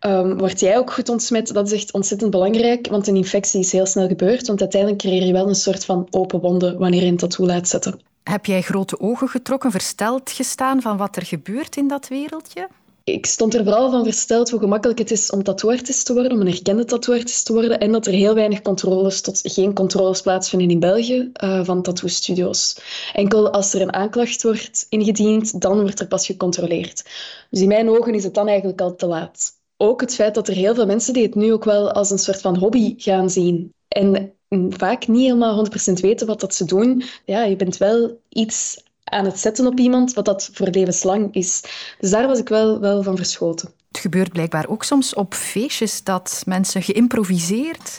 Um, 0.00 0.38
word 0.38 0.60
jij 0.60 0.78
ook 0.78 0.92
goed 0.92 1.08
ontsmet? 1.08 1.54
Dat 1.54 1.66
is 1.66 1.72
echt 1.72 1.92
ontzettend 1.92 2.30
belangrijk, 2.30 2.88
want 2.88 3.06
een 3.06 3.16
infectie 3.16 3.60
is 3.60 3.72
heel 3.72 3.86
snel 3.86 4.08
gebeurd. 4.08 4.46
Want 4.46 4.60
uiteindelijk 4.60 5.02
creëer 5.02 5.24
je 5.26 5.32
wel 5.32 5.48
een 5.48 5.54
soort 5.54 5.84
van 5.84 6.06
open 6.10 6.40
wonden 6.40 6.78
wanneer 6.78 7.02
je 7.02 7.08
een 7.08 7.16
tattoo 7.16 7.46
laat 7.46 7.68
zetten. 7.68 8.00
Heb 8.22 8.46
jij 8.46 8.62
grote 8.62 9.00
ogen 9.00 9.28
getrokken, 9.28 9.70
versteld 9.70 10.30
gestaan 10.30 10.82
van 10.82 10.96
wat 10.96 11.16
er 11.16 11.26
gebeurt 11.26 11.76
in 11.76 11.88
dat 11.88 12.08
wereldje? 12.08 12.68
Ik 13.04 13.26
stond 13.26 13.54
er 13.54 13.64
vooral 13.64 13.90
van 13.90 14.04
versteld 14.04 14.50
hoe 14.50 14.60
gemakkelijk 14.60 14.98
het 14.98 15.10
is 15.10 15.30
om 15.30 15.42
tattooartist 15.42 16.06
te 16.06 16.12
worden, 16.12 16.32
om 16.32 16.40
een 16.40 16.46
erkende 16.46 16.84
tattooartist 16.84 17.44
te 17.44 17.52
worden, 17.52 17.80
en 17.80 17.92
dat 17.92 18.06
er 18.06 18.12
heel 18.12 18.34
weinig 18.34 18.62
controles 18.62 19.20
tot 19.20 19.40
geen 19.42 19.74
controles 19.74 20.20
plaatsvinden 20.20 20.70
in 20.70 20.80
België 20.80 21.30
uh, 21.44 21.64
van 21.64 21.82
tattoo-studio's. 21.82 22.76
Enkel 23.12 23.50
als 23.50 23.74
er 23.74 23.80
een 23.80 23.92
aanklacht 23.92 24.42
wordt 24.42 24.86
ingediend, 24.88 25.60
dan 25.60 25.80
wordt 25.80 26.00
er 26.00 26.06
pas 26.06 26.26
gecontroleerd. 26.26 27.04
Dus 27.50 27.60
in 27.60 27.68
mijn 27.68 27.88
ogen 27.88 28.14
is 28.14 28.24
het 28.24 28.34
dan 28.34 28.48
eigenlijk 28.48 28.80
al 28.80 28.94
te 28.94 29.06
laat 29.06 29.62
ook 29.76 30.00
het 30.00 30.14
feit 30.14 30.34
dat 30.34 30.48
er 30.48 30.54
heel 30.54 30.74
veel 30.74 30.86
mensen 30.86 31.12
die 31.12 31.22
het 31.22 31.34
nu 31.34 31.52
ook 31.52 31.64
wel 31.64 31.92
als 31.92 32.10
een 32.10 32.18
soort 32.18 32.40
van 32.40 32.56
hobby 32.56 32.94
gaan 32.96 33.30
zien. 33.30 33.72
En 33.88 34.32
vaak 34.70 35.08
niet 35.08 35.22
helemaal 35.22 35.66
100% 35.66 35.92
weten 35.92 36.26
wat 36.26 36.40
dat 36.40 36.54
ze 36.54 36.64
doen. 36.64 37.02
Ja, 37.24 37.44
je 37.44 37.56
bent 37.56 37.76
wel 37.76 38.20
iets 38.28 38.82
aan 39.14 39.24
het 39.24 39.38
zetten 39.38 39.66
op 39.66 39.78
iemand 39.78 40.14
wat 40.14 40.24
dat 40.24 40.50
voor 40.52 40.68
levenslang 40.68 41.34
is. 41.34 41.60
Dus 41.98 42.10
daar 42.10 42.26
was 42.26 42.38
ik 42.38 42.48
wel, 42.48 42.80
wel 42.80 43.02
van 43.02 43.16
verschoten. 43.16 43.72
Het 43.88 43.98
gebeurt 43.98 44.32
blijkbaar 44.32 44.68
ook 44.68 44.84
soms 44.84 45.14
op 45.14 45.34
feestjes 45.34 46.02
dat 46.02 46.42
mensen 46.46 46.82
geïmproviseerd 46.82 47.98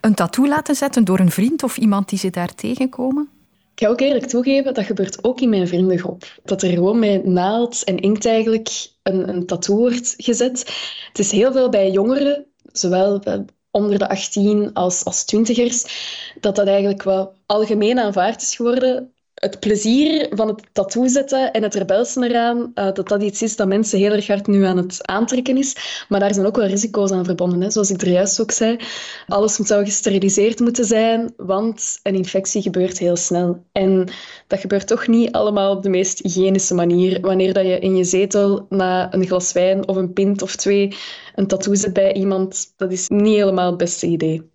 een 0.00 0.14
tattoo 0.14 0.46
laten 0.46 0.74
zetten 0.74 1.04
door 1.04 1.18
een 1.18 1.30
vriend 1.30 1.62
of 1.62 1.76
iemand 1.76 2.08
die 2.08 2.18
ze 2.18 2.30
daar 2.30 2.54
tegenkomen. 2.54 3.28
Ik 3.74 3.84
ga 3.84 3.88
ook 3.88 4.00
eerlijk 4.00 4.26
toegeven, 4.26 4.74
dat 4.74 4.84
gebeurt 4.84 5.24
ook 5.24 5.40
in 5.40 5.48
mijn 5.48 5.68
vriendengroep. 5.68 6.40
Dat 6.44 6.62
er 6.62 6.70
gewoon 6.70 6.98
met 6.98 7.24
naald 7.24 7.84
en 7.84 7.98
inkt 7.98 8.26
eigenlijk 8.26 8.68
een, 9.02 9.28
een 9.28 9.46
tattoo 9.46 9.76
wordt 9.76 10.14
gezet. 10.16 10.58
Het 11.08 11.18
is 11.18 11.30
heel 11.30 11.52
veel 11.52 11.68
bij 11.68 11.90
jongeren, 11.90 12.46
zowel 12.72 13.22
onder 13.70 13.98
de 13.98 14.08
18 14.08 14.72
als, 14.72 15.04
als 15.04 15.24
twintigers, 15.24 15.84
dat 16.40 16.56
dat 16.56 16.66
eigenlijk 16.66 17.02
wel 17.02 17.34
algemeen 17.46 17.98
aanvaard 17.98 18.42
is 18.42 18.56
geworden. 18.56 19.12
Het 19.42 19.60
plezier 19.60 20.26
van 20.30 20.48
het 20.48 20.62
tattoo 20.72 21.06
zetten 21.06 21.52
en 21.52 21.62
het 21.62 21.74
rebelsen 21.74 22.22
eraan, 22.22 22.72
uh, 22.74 22.92
dat 22.92 23.08
dat 23.08 23.22
iets 23.22 23.42
is 23.42 23.56
dat 23.56 23.66
mensen 23.66 23.98
heel 23.98 24.12
erg 24.12 24.26
hard 24.26 24.46
nu 24.46 24.64
aan 24.64 24.76
het 24.76 25.06
aantrekken 25.06 25.56
is. 25.56 26.04
Maar 26.08 26.20
daar 26.20 26.34
zijn 26.34 26.46
ook 26.46 26.56
wel 26.56 26.66
risico's 26.66 27.10
aan 27.10 27.24
verbonden, 27.24 27.60
hè? 27.60 27.70
zoals 27.70 27.90
ik 27.90 28.02
er 28.02 28.08
juist 28.08 28.40
ook 28.40 28.50
zei. 28.50 28.76
Alles 29.26 29.54
zou 29.54 29.84
gesteriliseerd 29.84 30.60
moeten 30.60 30.84
zijn, 30.84 31.32
want 31.36 32.00
een 32.02 32.14
infectie 32.14 32.62
gebeurt 32.62 32.98
heel 32.98 33.16
snel. 33.16 33.64
En 33.72 34.08
dat 34.46 34.60
gebeurt 34.60 34.86
toch 34.86 35.06
niet 35.06 35.32
allemaal 35.32 35.76
op 35.76 35.82
de 35.82 35.90
meest 35.90 36.18
hygiënische 36.18 36.74
manier. 36.74 37.20
Wanneer 37.20 37.52
dat 37.52 37.66
je 37.66 37.78
in 37.78 37.96
je 37.96 38.04
zetel 38.04 38.66
na 38.68 39.14
een 39.14 39.26
glas 39.26 39.52
wijn 39.52 39.88
of 39.88 39.96
een 39.96 40.12
pint 40.12 40.42
of 40.42 40.56
twee 40.56 40.96
een 41.34 41.46
tattoo 41.46 41.74
zet 41.74 41.92
bij 41.92 42.12
iemand, 42.12 42.72
dat 42.76 42.92
is 42.92 43.08
niet 43.08 43.36
helemaal 43.36 43.66
het 43.66 43.76
beste 43.76 44.06
idee. 44.06 44.50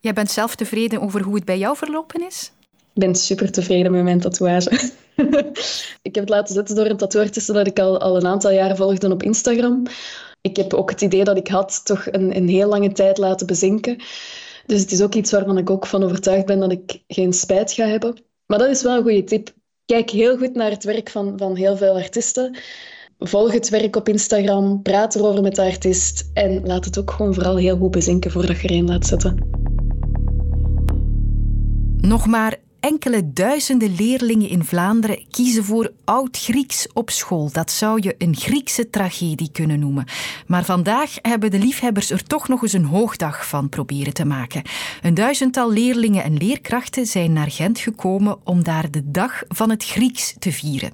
Jij 0.00 0.12
bent 0.12 0.30
zelf 0.30 0.54
tevreden 0.54 1.00
over 1.00 1.22
hoe 1.22 1.34
het 1.34 1.44
bij 1.44 1.58
jou 1.58 1.76
verlopen 1.76 2.26
is? 2.26 2.52
Ik 2.94 3.00
ben 3.00 3.14
super 3.14 3.50
tevreden 3.50 3.92
met 3.92 4.02
mijn 4.02 4.20
tatoeage. 4.20 4.70
ik 6.02 6.14
heb 6.14 6.24
het 6.24 6.28
laten 6.28 6.54
zetten 6.54 6.74
door 6.74 6.86
een 6.86 6.96
tattooartiste 6.96 7.52
dat 7.52 7.66
ik 7.66 7.78
al, 7.78 8.00
al 8.00 8.16
een 8.16 8.26
aantal 8.26 8.50
jaren 8.50 8.76
volgde 8.76 9.12
op 9.12 9.22
Instagram. 9.22 9.82
Ik 10.40 10.56
heb 10.56 10.74
ook 10.74 10.90
het 10.90 11.00
idee 11.00 11.24
dat 11.24 11.36
ik 11.36 11.48
had 11.48 11.84
toch 11.84 12.06
een, 12.10 12.36
een 12.36 12.48
heel 12.48 12.68
lange 12.68 12.92
tijd 12.92 13.18
laten 13.18 13.46
bezinken. 13.46 13.96
Dus 14.66 14.80
het 14.80 14.92
is 14.92 15.02
ook 15.02 15.14
iets 15.14 15.30
waarvan 15.30 15.58
ik 15.58 15.70
ook 15.70 15.86
van 15.86 16.02
overtuigd 16.02 16.46
ben 16.46 16.60
dat 16.60 16.72
ik 16.72 17.02
geen 17.06 17.32
spijt 17.32 17.72
ga 17.72 17.86
hebben. 17.86 18.22
Maar 18.46 18.58
dat 18.58 18.68
is 18.68 18.82
wel 18.82 18.96
een 18.96 19.02
goede 19.02 19.24
tip. 19.24 19.52
Kijk 19.84 20.10
heel 20.10 20.36
goed 20.36 20.54
naar 20.54 20.70
het 20.70 20.84
werk 20.84 21.10
van, 21.10 21.38
van 21.38 21.56
heel 21.56 21.76
veel 21.76 21.94
artiesten. 21.94 22.56
Volg 23.18 23.52
het 23.52 23.68
werk 23.68 23.96
op 23.96 24.08
Instagram, 24.08 24.82
praat 24.82 25.14
erover 25.14 25.42
met 25.42 25.54
de 25.54 25.62
artiest 25.62 26.30
en 26.32 26.66
laat 26.66 26.84
het 26.84 26.98
ook 26.98 27.10
gewoon 27.10 27.34
vooral 27.34 27.56
heel 27.56 27.76
goed 27.76 27.90
bezinken 27.90 28.30
voordat 28.30 28.60
je 28.60 28.68
erin 28.68 28.86
laat 28.86 29.06
zetten. 29.06 29.48
Nog 31.96 32.26
maar 32.26 32.56
enkele 32.84 33.32
duizenden 33.32 33.94
leerlingen 33.94 34.48
in 34.48 34.64
Vlaanderen 34.64 35.24
kiezen 35.30 35.64
voor 35.64 35.92
oud-Grieks 36.04 36.86
op 36.92 37.10
school. 37.10 37.50
Dat 37.52 37.70
zou 37.70 37.98
je 38.02 38.14
een 38.18 38.36
Griekse 38.36 38.90
tragedie 38.90 39.50
kunnen 39.52 39.78
noemen. 39.78 40.04
Maar 40.46 40.64
vandaag 40.64 41.14
hebben 41.22 41.50
de 41.50 41.58
liefhebbers 41.58 42.10
er 42.10 42.22
toch 42.22 42.48
nog 42.48 42.62
eens 42.62 42.72
een 42.72 42.84
hoogdag 42.84 43.48
van 43.48 43.68
proberen 43.68 44.14
te 44.14 44.24
maken. 44.24 44.62
Een 45.02 45.14
duizendtal 45.14 45.72
leerlingen 45.72 46.24
en 46.24 46.36
leerkrachten 46.36 47.06
zijn 47.06 47.32
naar 47.32 47.50
Gent 47.50 47.78
gekomen 47.78 48.38
om 48.44 48.64
daar 48.64 48.90
de 48.90 49.10
dag 49.10 49.42
van 49.48 49.70
het 49.70 49.84
Grieks 49.84 50.34
te 50.38 50.52
vieren. 50.52 50.92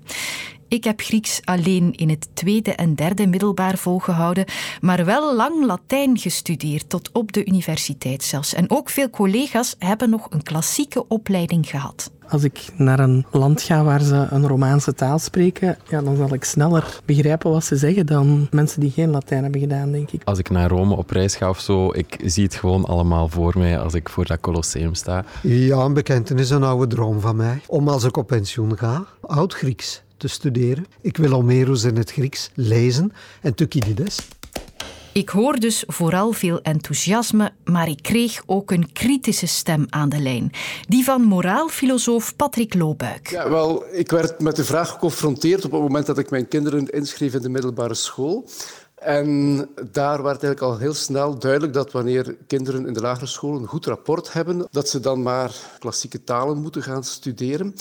Ik 0.71 0.85
heb 0.85 1.01
Grieks 1.01 1.41
alleen 1.45 1.93
in 1.93 2.09
het 2.09 2.29
tweede 2.35 2.75
en 2.75 2.95
derde 2.95 3.27
middelbaar 3.27 3.79
volgehouden, 3.79 4.45
maar 4.81 5.05
wel 5.05 5.37
lang 5.37 5.67
Latijn 5.67 6.19
gestudeerd, 6.19 6.89
tot 6.89 7.11
op 7.13 7.33
de 7.33 7.45
universiteit 7.45 8.23
zelfs. 8.23 8.55
En 8.55 8.71
ook 8.71 8.91
veel 8.91 9.11
collega's 9.11 9.77
hebben 9.79 10.11
nog 10.11 10.27
een 10.31 10.43
klassieke 10.43 11.09
opleiding 11.09 11.69
gehad. 11.69 12.11
Als 12.29 12.45
ik 12.45 12.69
naar 12.77 12.99
een 12.99 13.27
land 13.31 13.63
ga 13.63 13.85
waar 13.85 14.01
ze 14.01 14.27
een 14.31 14.47
Romaanse 14.47 14.95
taal 14.95 15.19
spreken, 15.19 15.79
ja, 15.89 16.03
dan 16.03 16.17
zal 16.17 16.35
ik 16.35 16.45
sneller 16.45 17.01
begrijpen 17.05 17.51
wat 17.51 17.65
ze 17.65 17.77
zeggen 17.77 18.07
dan 18.07 18.49
mensen 18.51 18.81
die 18.81 18.91
geen 18.91 19.11
Latijn 19.11 19.43
hebben 19.43 19.61
gedaan, 19.61 19.93
denk 19.93 20.11
ik. 20.11 20.23
Als 20.25 20.39
ik 20.39 20.51
naar 20.51 20.69
Rome 20.69 20.97
op 20.97 21.11
reis 21.11 21.37
ga 21.37 21.49
of 21.49 21.61
zo, 21.61 21.93
ik 21.93 22.21
zie 22.25 22.45
het 22.45 22.55
gewoon 22.55 22.85
allemaal 22.85 23.29
voor 23.29 23.59
mij 23.59 23.79
als 23.79 23.95
ik 23.95 24.09
voor 24.09 24.27
dat 24.27 24.41
Colosseum 24.41 24.95
sta. 24.95 25.25
Ja, 25.43 25.77
een 25.77 25.95
bekentenis, 25.95 26.51
een 26.51 26.63
oude 26.63 26.87
droom 26.87 27.21
van 27.21 27.37
mij. 27.37 27.61
Om 27.67 27.89
als 27.89 28.05
ik 28.05 28.17
op 28.17 28.27
pensioen 28.27 28.79
ga, 28.79 29.05
oud-Grieks 29.21 30.03
te 30.21 30.29
studeren. 30.29 30.87
Ik 31.01 31.17
wil 31.17 31.31
Homerus 31.31 31.85
in 31.85 31.97
het 31.97 32.13
Grieks 32.13 32.51
lezen 32.55 33.13
en 33.41 33.55
Thukydides. 33.55 34.19
Ik 35.13 35.29
hoor 35.29 35.57
dus 35.57 35.85
vooral 35.87 36.33
veel 36.33 36.61
enthousiasme, 36.63 37.53
maar 37.65 37.89
ik 37.89 38.03
kreeg 38.03 38.43
ook 38.47 38.71
een 38.71 38.93
kritische 38.93 39.47
stem 39.47 39.87
aan 39.89 40.09
de 40.09 40.19
lijn. 40.19 40.51
Die 40.89 41.05
van 41.05 41.23
moraalfilosoof 41.23 42.37
Patrick 42.37 42.75
Loobuik. 42.75 43.31
Ja, 43.31 43.49
wel, 43.51 43.85
ik 43.93 44.11
werd 44.11 44.41
met 44.41 44.57
de 44.57 44.65
vraag 44.65 44.91
geconfronteerd 44.91 45.65
op 45.65 45.73
het 45.73 45.81
moment 45.81 46.07
dat 46.07 46.19
ik 46.19 46.31
mijn 46.31 46.49
kinderen 46.49 46.87
inschreef 46.87 47.35
in 47.35 47.43
de 47.43 47.49
middelbare 47.49 47.95
school. 47.95 48.49
En 49.01 49.57
daar 49.91 50.23
werd 50.23 50.43
eigenlijk 50.43 50.61
al 50.61 50.79
heel 50.79 50.95
snel 50.95 51.39
duidelijk 51.39 51.73
dat 51.73 51.93
wanneer 51.93 52.37
kinderen 52.47 52.87
in 52.87 52.93
de 52.93 53.01
lagere 53.01 53.27
school 53.27 53.57
een 53.57 53.67
goed 53.67 53.87
rapport 53.87 54.33
hebben, 54.33 54.67
dat 54.71 54.89
ze 54.89 55.01
dan 55.01 55.23
maar 55.23 55.55
klassieke 55.79 56.25
talen 56.25 56.61
moeten 56.61 56.83
gaan 56.83 57.05
studeren. 57.05 57.75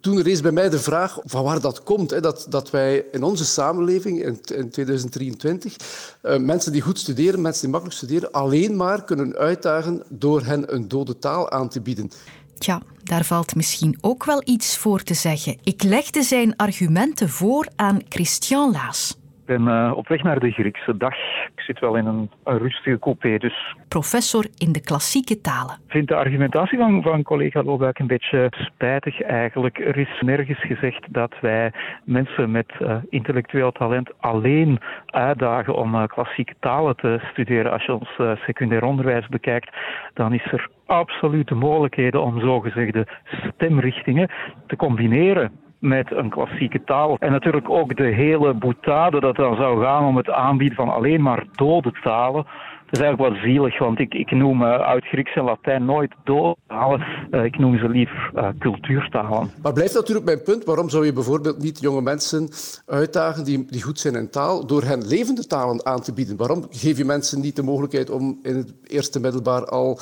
Toen 0.00 0.22
rees 0.22 0.40
bij 0.40 0.52
mij 0.52 0.68
de 0.68 0.78
vraag 0.78 1.18
van 1.24 1.44
waar 1.44 1.60
dat 1.60 1.82
komt. 1.82 2.10
Hè, 2.10 2.20
dat, 2.20 2.46
dat 2.48 2.70
wij 2.70 3.04
in 3.12 3.22
onze 3.22 3.44
samenleving 3.44 4.22
in, 4.22 4.40
in 4.54 4.70
2023 4.70 5.76
uh, 6.22 6.36
mensen 6.38 6.72
die 6.72 6.82
goed 6.82 6.98
studeren, 6.98 7.40
mensen 7.40 7.62
die 7.62 7.70
makkelijk 7.70 7.98
studeren, 7.98 8.32
alleen 8.32 8.76
maar 8.76 9.04
kunnen 9.04 9.34
uitdagen 9.34 10.02
door 10.08 10.42
hen 10.42 10.74
een 10.74 10.88
dode 10.88 11.18
taal 11.18 11.50
aan 11.50 11.68
te 11.68 11.80
bieden. 11.80 12.10
Tja, 12.58 12.82
daar 13.02 13.24
valt 13.24 13.54
misschien 13.54 13.98
ook 14.00 14.24
wel 14.24 14.42
iets 14.44 14.76
voor 14.76 15.02
te 15.02 15.14
zeggen. 15.14 15.58
Ik 15.62 15.82
legde 15.82 16.22
zijn 16.22 16.56
argumenten 16.56 17.28
voor 17.28 17.68
aan 17.76 18.00
Christian 18.08 18.70
Laas. 18.70 19.16
Ik 19.46 19.56
ben 19.56 19.68
uh, 19.68 19.92
op 19.96 20.08
weg 20.08 20.22
naar 20.22 20.38
de 20.38 20.50
Griekse 20.50 20.96
dag. 20.96 21.14
Ik 21.54 21.60
zit 21.60 21.78
wel 21.78 21.96
in 21.96 22.06
een, 22.06 22.30
een 22.44 22.58
rustige 22.58 22.98
coupé, 22.98 23.38
dus... 23.38 23.76
Professor 23.88 24.46
in 24.58 24.72
de 24.72 24.80
klassieke 24.80 25.40
talen. 25.40 25.74
Ik 25.74 25.90
vind 25.90 26.08
de 26.08 26.14
argumentatie 26.14 26.78
van, 26.78 27.02
van 27.02 27.22
collega 27.22 27.62
Lobuik 27.62 27.98
een 27.98 28.06
beetje 28.06 28.52
spijtig 28.56 29.22
eigenlijk. 29.22 29.78
Er 29.78 29.96
is 29.96 30.20
nergens 30.20 30.60
gezegd 30.60 31.06
dat 31.08 31.34
wij 31.40 31.72
mensen 32.04 32.50
met 32.50 32.72
uh, 32.80 32.96
intellectueel 33.08 33.72
talent 33.72 34.10
alleen 34.20 34.78
uitdagen 35.06 35.74
om 35.74 35.94
uh, 35.94 36.06
klassieke 36.06 36.54
talen 36.60 36.96
te 36.96 37.20
studeren. 37.32 37.72
Als 37.72 37.84
je 37.84 37.94
ons 37.94 38.40
secundair 38.44 38.84
onderwijs 38.84 39.28
bekijkt, 39.28 39.76
dan 40.14 40.32
is 40.32 40.52
er 40.52 40.68
absolute 40.86 41.54
mogelijkheden 41.54 42.22
om 42.22 42.40
zogezegde 42.40 43.06
stemrichtingen 43.54 44.30
te 44.66 44.76
combineren 44.76 45.64
met 45.78 46.12
een 46.12 46.30
klassieke 46.30 46.84
taal. 46.84 47.16
En 47.18 47.32
natuurlijk 47.32 47.70
ook 47.70 47.96
de 47.96 48.06
hele 48.06 48.54
boetade 48.54 49.20
dat 49.20 49.36
dan 49.36 49.56
zou 49.56 49.82
gaan 49.82 50.04
om 50.04 50.16
het 50.16 50.30
aanbieden 50.30 50.76
van 50.76 50.88
alleen 50.88 51.22
maar 51.22 51.44
dode 51.52 51.92
talen. 52.02 52.46
Dat 52.86 53.00
is 53.00 53.00
eigenlijk 53.00 53.34
wat 53.34 53.42
zielig, 53.42 53.78
want 53.78 53.98
ik, 53.98 54.14
ik 54.14 54.30
noem 54.30 54.62
uh, 54.62 54.80
Oud-Grieks 54.80 55.34
en 55.34 55.44
Latijn 55.44 55.84
nooit 55.84 56.14
doodtalen. 56.24 57.04
Uh, 57.30 57.44
ik 57.44 57.58
noem 57.58 57.78
ze 57.78 57.88
liever 57.88 58.30
uh, 58.34 58.48
cultuurtalen. 58.58 59.50
Maar 59.62 59.72
blijft 59.72 59.94
natuurlijk 59.94 60.26
mijn 60.26 60.42
punt. 60.42 60.64
Waarom 60.64 60.88
zou 60.88 61.04
je 61.04 61.12
bijvoorbeeld 61.12 61.62
niet 61.62 61.80
jonge 61.80 62.02
mensen 62.02 62.48
uitdagen 62.86 63.44
die, 63.44 63.66
die 63.70 63.82
goed 63.82 64.00
zijn 64.00 64.14
in 64.14 64.30
taal, 64.30 64.66
door 64.66 64.82
hen 64.82 65.06
levende 65.06 65.46
talen 65.46 65.86
aan 65.86 66.00
te 66.00 66.12
bieden? 66.12 66.36
Waarom 66.36 66.66
geef 66.70 66.98
je 66.98 67.04
mensen 67.04 67.40
niet 67.40 67.56
de 67.56 67.62
mogelijkheid 67.62 68.10
om 68.10 68.38
in 68.42 68.56
het 68.56 68.72
eerste 68.86 69.20
middelbaar 69.20 69.64
al 69.64 69.98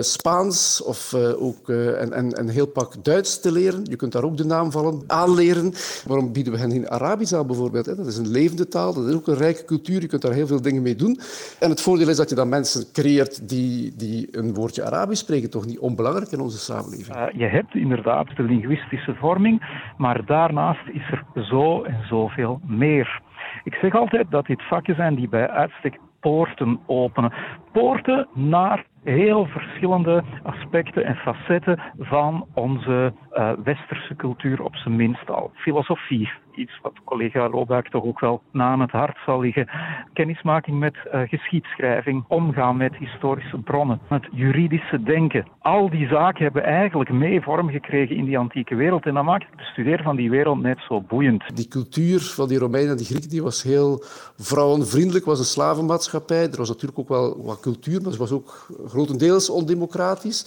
Spaans 0.00 0.82
of 0.82 1.14
ook 1.38 1.68
een, 1.68 2.18
een, 2.18 2.38
een 2.38 2.48
heel 2.48 2.66
pak 2.66 3.04
Duits 3.04 3.40
te 3.40 3.52
leren? 3.52 3.80
Je 3.84 3.96
kunt 3.96 4.12
daar 4.12 4.24
ook 4.24 4.36
de 4.36 4.44
naam 4.44 4.70
vallen 4.70 5.02
aanleren. 5.06 5.72
Waarom 6.06 6.32
bieden 6.32 6.52
we 6.52 6.58
hen 6.58 6.70
geen 6.70 6.88
Arabisch 6.88 7.34
aan 7.34 7.46
bijvoorbeeld? 7.46 7.84
Dat 7.84 8.06
is 8.06 8.16
een 8.16 8.28
levende 8.28 8.68
taal, 8.68 8.94
dat 8.94 9.06
is 9.06 9.14
ook 9.14 9.28
een 9.28 9.36
rijke 9.36 9.64
cultuur. 9.64 10.00
Je 10.00 10.06
kunt 10.06 10.22
daar 10.22 10.32
heel 10.32 10.46
veel 10.46 10.62
dingen 10.62 10.82
mee 10.82 10.96
doen. 10.96 11.20
En 11.58 11.70
het 11.70 11.80
voordeel 11.80 12.08
is 12.08 12.13
dat 12.16 12.28
je 12.28 12.34
dan 12.34 12.48
mensen 12.48 12.92
creëert 12.92 13.48
die, 13.48 13.96
die 13.96 14.38
een 14.38 14.54
woordje 14.54 14.84
Arabisch 14.84 15.22
spreken, 15.22 15.50
toch 15.50 15.66
niet 15.66 15.78
onbelangrijk 15.78 16.30
in 16.30 16.40
onze 16.40 16.58
samenleving? 16.58 17.16
Uh, 17.16 17.24
je 17.32 17.46
hebt 17.46 17.74
inderdaad 17.74 18.36
de 18.36 18.42
linguïstische 18.42 19.14
vorming, 19.14 19.82
maar 19.96 20.24
daarnaast 20.24 20.88
is 20.92 21.10
er 21.10 21.44
zo 21.44 21.82
en 21.82 22.06
zoveel 22.08 22.60
meer. 22.66 23.20
Ik 23.64 23.74
zeg 23.74 23.94
altijd 23.94 24.30
dat 24.30 24.46
dit 24.46 24.62
vakken 24.62 24.94
zijn 24.94 25.14
die 25.14 25.28
bij 25.28 25.48
uitstek 25.48 25.98
poorten 26.20 26.80
openen. 26.86 27.32
Poorten 27.72 28.26
naar 28.34 28.84
heel 29.02 29.46
verschillende 29.46 30.24
aspecten 30.42 31.04
en 31.04 31.16
facetten 31.16 31.80
van 31.98 32.46
onze 32.54 33.12
uh, 33.32 33.52
westerse 33.64 34.16
cultuur, 34.16 34.62
op 34.62 34.76
zijn 34.76 34.96
minst 34.96 35.30
al. 35.30 35.50
Filosofie, 35.54 36.30
iets 36.56 36.78
wat 36.82 36.92
collega 37.04 37.48
Lobuik 37.48 37.88
toch 37.88 38.04
ook 38.04 38.20
wel 38.20 38.42
na 38.52 38.64
aan 38.64 38.80
het 38.80 38.90
hart 38.90 39.16
zal 39.26 39.40
liggen. 39.40 39.68
Kennismaking 40.12 40.78
met 40.78 40.94
uh, 41.06 41.20
geschiedschrijving, 41.28 42.24
omgaan 42.28 42.76
met 42.76 42.96
historische 42.96 43.58
bronnen, 43.58 44.00
het 44.08 44.26
juridische 44.32 45.02
denken. 45.02 45.46
Al 45.58 45.90
die 45.90 46.06
zaken 46.06 46.44
hebben 46.44 46.64
eigenlijk 46.64 47.10
mee 47.10 47.40
vorm 47.40 47.70
gekregen 47.70 48.16
in 48.16 48.24
die 48.24 48.38
antieke 48.38 48.74
wereld. 48.74 49.06
En 49.06 49.14
dat 49.14 49.24
maakt 49.24 49.46
het 49.46 49.56
bestuderen 49.56 50.04
van 50.04 50.16
die 50.16 50.30
wereld 50.30 50.62
net 50.62 50.78
zo 50.88 51.00
boeiend. 51.00 51.56
Die 51.56 51.68
cultuur 51.68 52.20
van 52.20 52.48
die 52.48 52.58
Romeinen 52.58 52.90
en 52.90 52.96
die 52.96 53.06
Grieken 53.06 53.30
die 53.30 53.42
was 53.42 53.62
heel 53.62 54.04
vrouwenvriendelijk, 54.36 55.24
was 55.24 55.38
een 55.38 55.44
slavenmaatschappij. 55.44 56.50
Er 56.50 56.56
was 56.56 56.68
natuurlijk 56.68 56.98
ook 56.98 57.08
wel 57.08 57.42
wat 57.44 57.60
cultuur, 57.60 58.02
maar 58.02 58.12
ze 58.12 58.18
was 58.18 58.32
ook 58.32 58.66
grotendeels 58.86 59.50
ondemocratisch. 59.50 60.42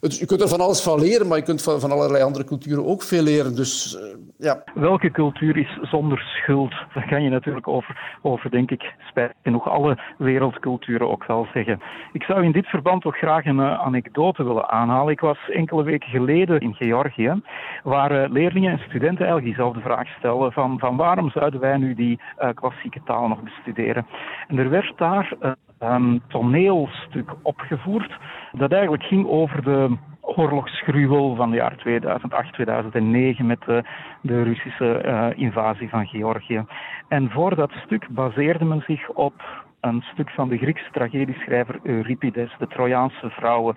Je 0.00 0.26
kunt 0.26 0.40
er 0.40 0.48
van 0.48 0.60
alles 0.60 0.80
van 0.80 1.00
leren, 1.00 1.26
maar 1.26 1.38
je 1.38 1.44
kunt 1.44 1.62
van, 1.62 1.80
van 1.80 1.90
allerlei 1.90 2.22
andere 2.22 2.44
culturen 2.44 2.86
ook 2.86 3.02
veel 3.02 3.22
leren. 3.22 3.54
Dus, 3.54 3.94
uh, 3.94 4.14
ja. 4.40 4.62
Welke 4.74 5.10
cultuur 5.10 5.56
is 5.56 5.78
zonder 5.82 6.18
schuld? 6.18 6.74
Daar 6.94 7.08
kan 7.08 7.22
je 7.22 7.30
natuurlijk 7.30 7.68
over, 7.68 8.18
over 8.22 8.50
denk 8.50 8.70
ik, 8.70 8.94
spijt 9.08 9.34
genoeg 9.42 9.68
alle 9.68 9.98
wereldculturen 10.18 11.10
ook 11.10 11.26
wel 11.26 11.46
zeggen. 11.52 11.80
Ik 12.12 12.22
zou 12.22 12.44
in 12.44 12.52
dit 12.52 12.66
verband 12.66 13.02
toch 13.02 13.16
graag 13.16 13.44
een 13.44 13.58
uh, 13.58 13.80
anekdote 13.80 14.44
willen 14.44 14.68
aanhalen. 14.68 15.12
Ik 15.12 15.20
was 15.20 15.50
enkele 15.50 15.82
weken 15.82 16.08
geleden 16.08 16.60
in 16.60 16.74
Georgië, 16.74 17.40
waar 17.82 18.12
uh, 18.12 18.30
leerlingen 18.30 18.72
en 18.72 18.78
studenten 18.78 19.26
eigenlijk 19.26 19.44
diezelfde 19.44 19.80
vraag 19.80 20.08
stelden 20.08 20.52
van, 20.52 20.78
van 20.78 20.96
waarom 20.96 21.30
zouden 21.30 21.60
wij 21.60 21.76
nu 21.76 21.94
die 21.94 22.20
klassieke 22.54 23.02
taal 23.04 23.28
nog 23.28 23.42
bestuderen? 23.42 24.06
En 24.48 24.58
er 24.58 24.70
werd 24.70 24.92
daar 24.96 25.32
een 25.78 26.22
toneelstuk 26.28 27.34
opgevoerd 27.42 28.18
dat 28.52 28.72
eigenlijk 28.72 29.02
ging 29.02 29.26
over 29.26 29.62
de 29.62 29.96
oorlogsgruwel 30.36 31.34
van 31.34 31.50
de 31.50 31.56
jaar 31.56 31.76
2008, 31.76 32.52
2009 32.52 33.46
met 33.46 33.62
de, 33.66 33.82
de 34.20 34.42
Russische 34.42 35.02
uh, 35.04 35.42
invasie 35.42 35.88
van 35.88 36.06
Georgië. 36.06 36.64
En 37.08 37.30
voor 37.30 37.54
dat 37.54 37.70
stuk 37.70 38.08
baseerde 38.08 38.64
men 38.64 38.82
zich 38.86 39.08
op 39.08 39.34
een 39.80 40.02
stuk 40.12 40.30
van 40.30 40.48
de 40.48 40.58
Griekse 40.58 40.90
tragedieschrijver 40.92 41.78
Euripides, 41.82 42.54
de 42.58 42.66
Trojaanse 42.66 43.30
vrouwen. 43.30 43.76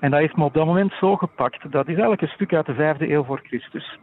En 0.00 0.10
dat 0.10 0.20
heeft 0.20 0.36
me 0.36 0.44
op 0.44 0.54
dat 0.54 0.66
moment 0.66 0.92
zo 0.92 1.16
gepakt. 1.16 1.72
Dat 1.72 1.86
is 1.86 1.92
eigenlijk 1.92 2.22
een 2.22 2.28
stuk 2.28 2.54
uit 2.54 2.66
de 2.66 2.74
vijfde 2.74 3.12
eeuw 3.12 3.24
voor 3.24 3.40
Christus. 3.42 3.98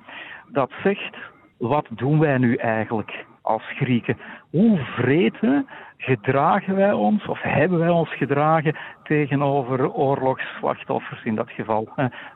Dat 0.47 0.71
zegt, 0.83 1.15
wat 1.57 1.87
doen 1.89 2.19
wij 2.19 2.37
nu 2.37 2.55
eigenlijk 2.55 3.25
als 3.43 3.63
Grieken? 3.75 4.17
Hoe 4.49 4.77
vreten 4.77 5.67
gedragen 5.97 6.75
wij 6.75 6.91
ons, 6.91 7.25
of 7.25 7.41
hebben 7.41 7.79
wij 7.79 7.89
ons 7.89 8.15
gedragen 8.15 8.75
tegenover 9.03 9.91
oorlogsslachtoffers, 9.91 11.23
in 11.23 11.35
dat 11.35 11.49
geval 11.49 11.89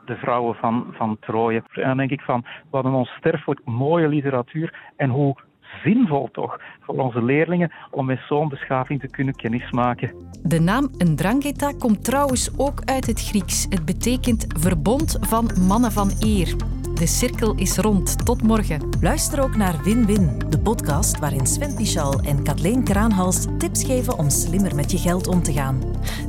de 0.04 0.16
vrouwen 0.16 0.54
van, 0.54 0.86
van 0.90 1.16
Troje. 1.20 1.62
En 1.72 1.82
dan 1.82 1.96
denk 1.96 2.10
ik 2.10 2.20
van, 2.20 2.44
wat 2.70 2.84
een 2.84 2.92
onsterfelijk 2.92 3.60
mooie 3.64 4.08
literatuur 4.08 4.74
en 4.96 5.10
hoe 5.10 5.36
zinvol 5.84 6.28
toch 6.32 6.60
voor 6.80 6.94
onze 6.94 7.22
leerlingen 7.22 7.72
om 7.90 8.06
met 8.06 8.20
zo'n 8.28 8.48
beschaving 8.48 9.00
te 9.00 9.08
kunnen 9.08 9.34
kennismaken. 9.34 10.12
De 10.42 10.60
naam 10.60 10.90
Ndrangheta 10.98 11.72
komt 11.78 12.04
trouwens 12.04 12.58
ook 12.58 12.82
uit 12.84 13.06
het 13.06 13.20
Grieks. 13.20 13.66
Het 13.68 13.84
betekent 13.84 14.46
verbond 14.58 15.18
van 15.20 15.50
mannen 15.66 15.92
van 15.92 16.10
eer. 16.20 16.56
De 16.94 17.06
cirkel 17.06 17.54
is 17.54 17.76
rond. 17.76 18.24
Tot 18.24 18.42
morgen. 18.42 18.88
Luister 19.00 19.42
ook 19.42 19.56
naar 19.56 19.82
Win-Win, 19.82 20.38
de 20.48 20.58
podcast 20.58 21.18
waarin 21.18 21.46
Sven 21.46 21.74
Pichal 21.74 22.20
en 22.20 22.42
Kathleen 22.42 22.84
Kraanhals 22.84 23.46
tips 23.58 23.84
geven 23.84 24.18
om 24.18 24.30
slimmer 24.30 24.74
met 24.74 24.90
je 24.90 24.98
geld 24.98 25.26
om 25.26 25.42
te 25.42 25.52
gaan. 25.52 25.80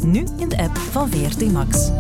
Nu 0.04 0.20
in 0.40 0.50
de 0.50 0.58
app 0.58 0.78
van 0.78 1.08
VRT 1.08 1.52
Max. 1.52 1.92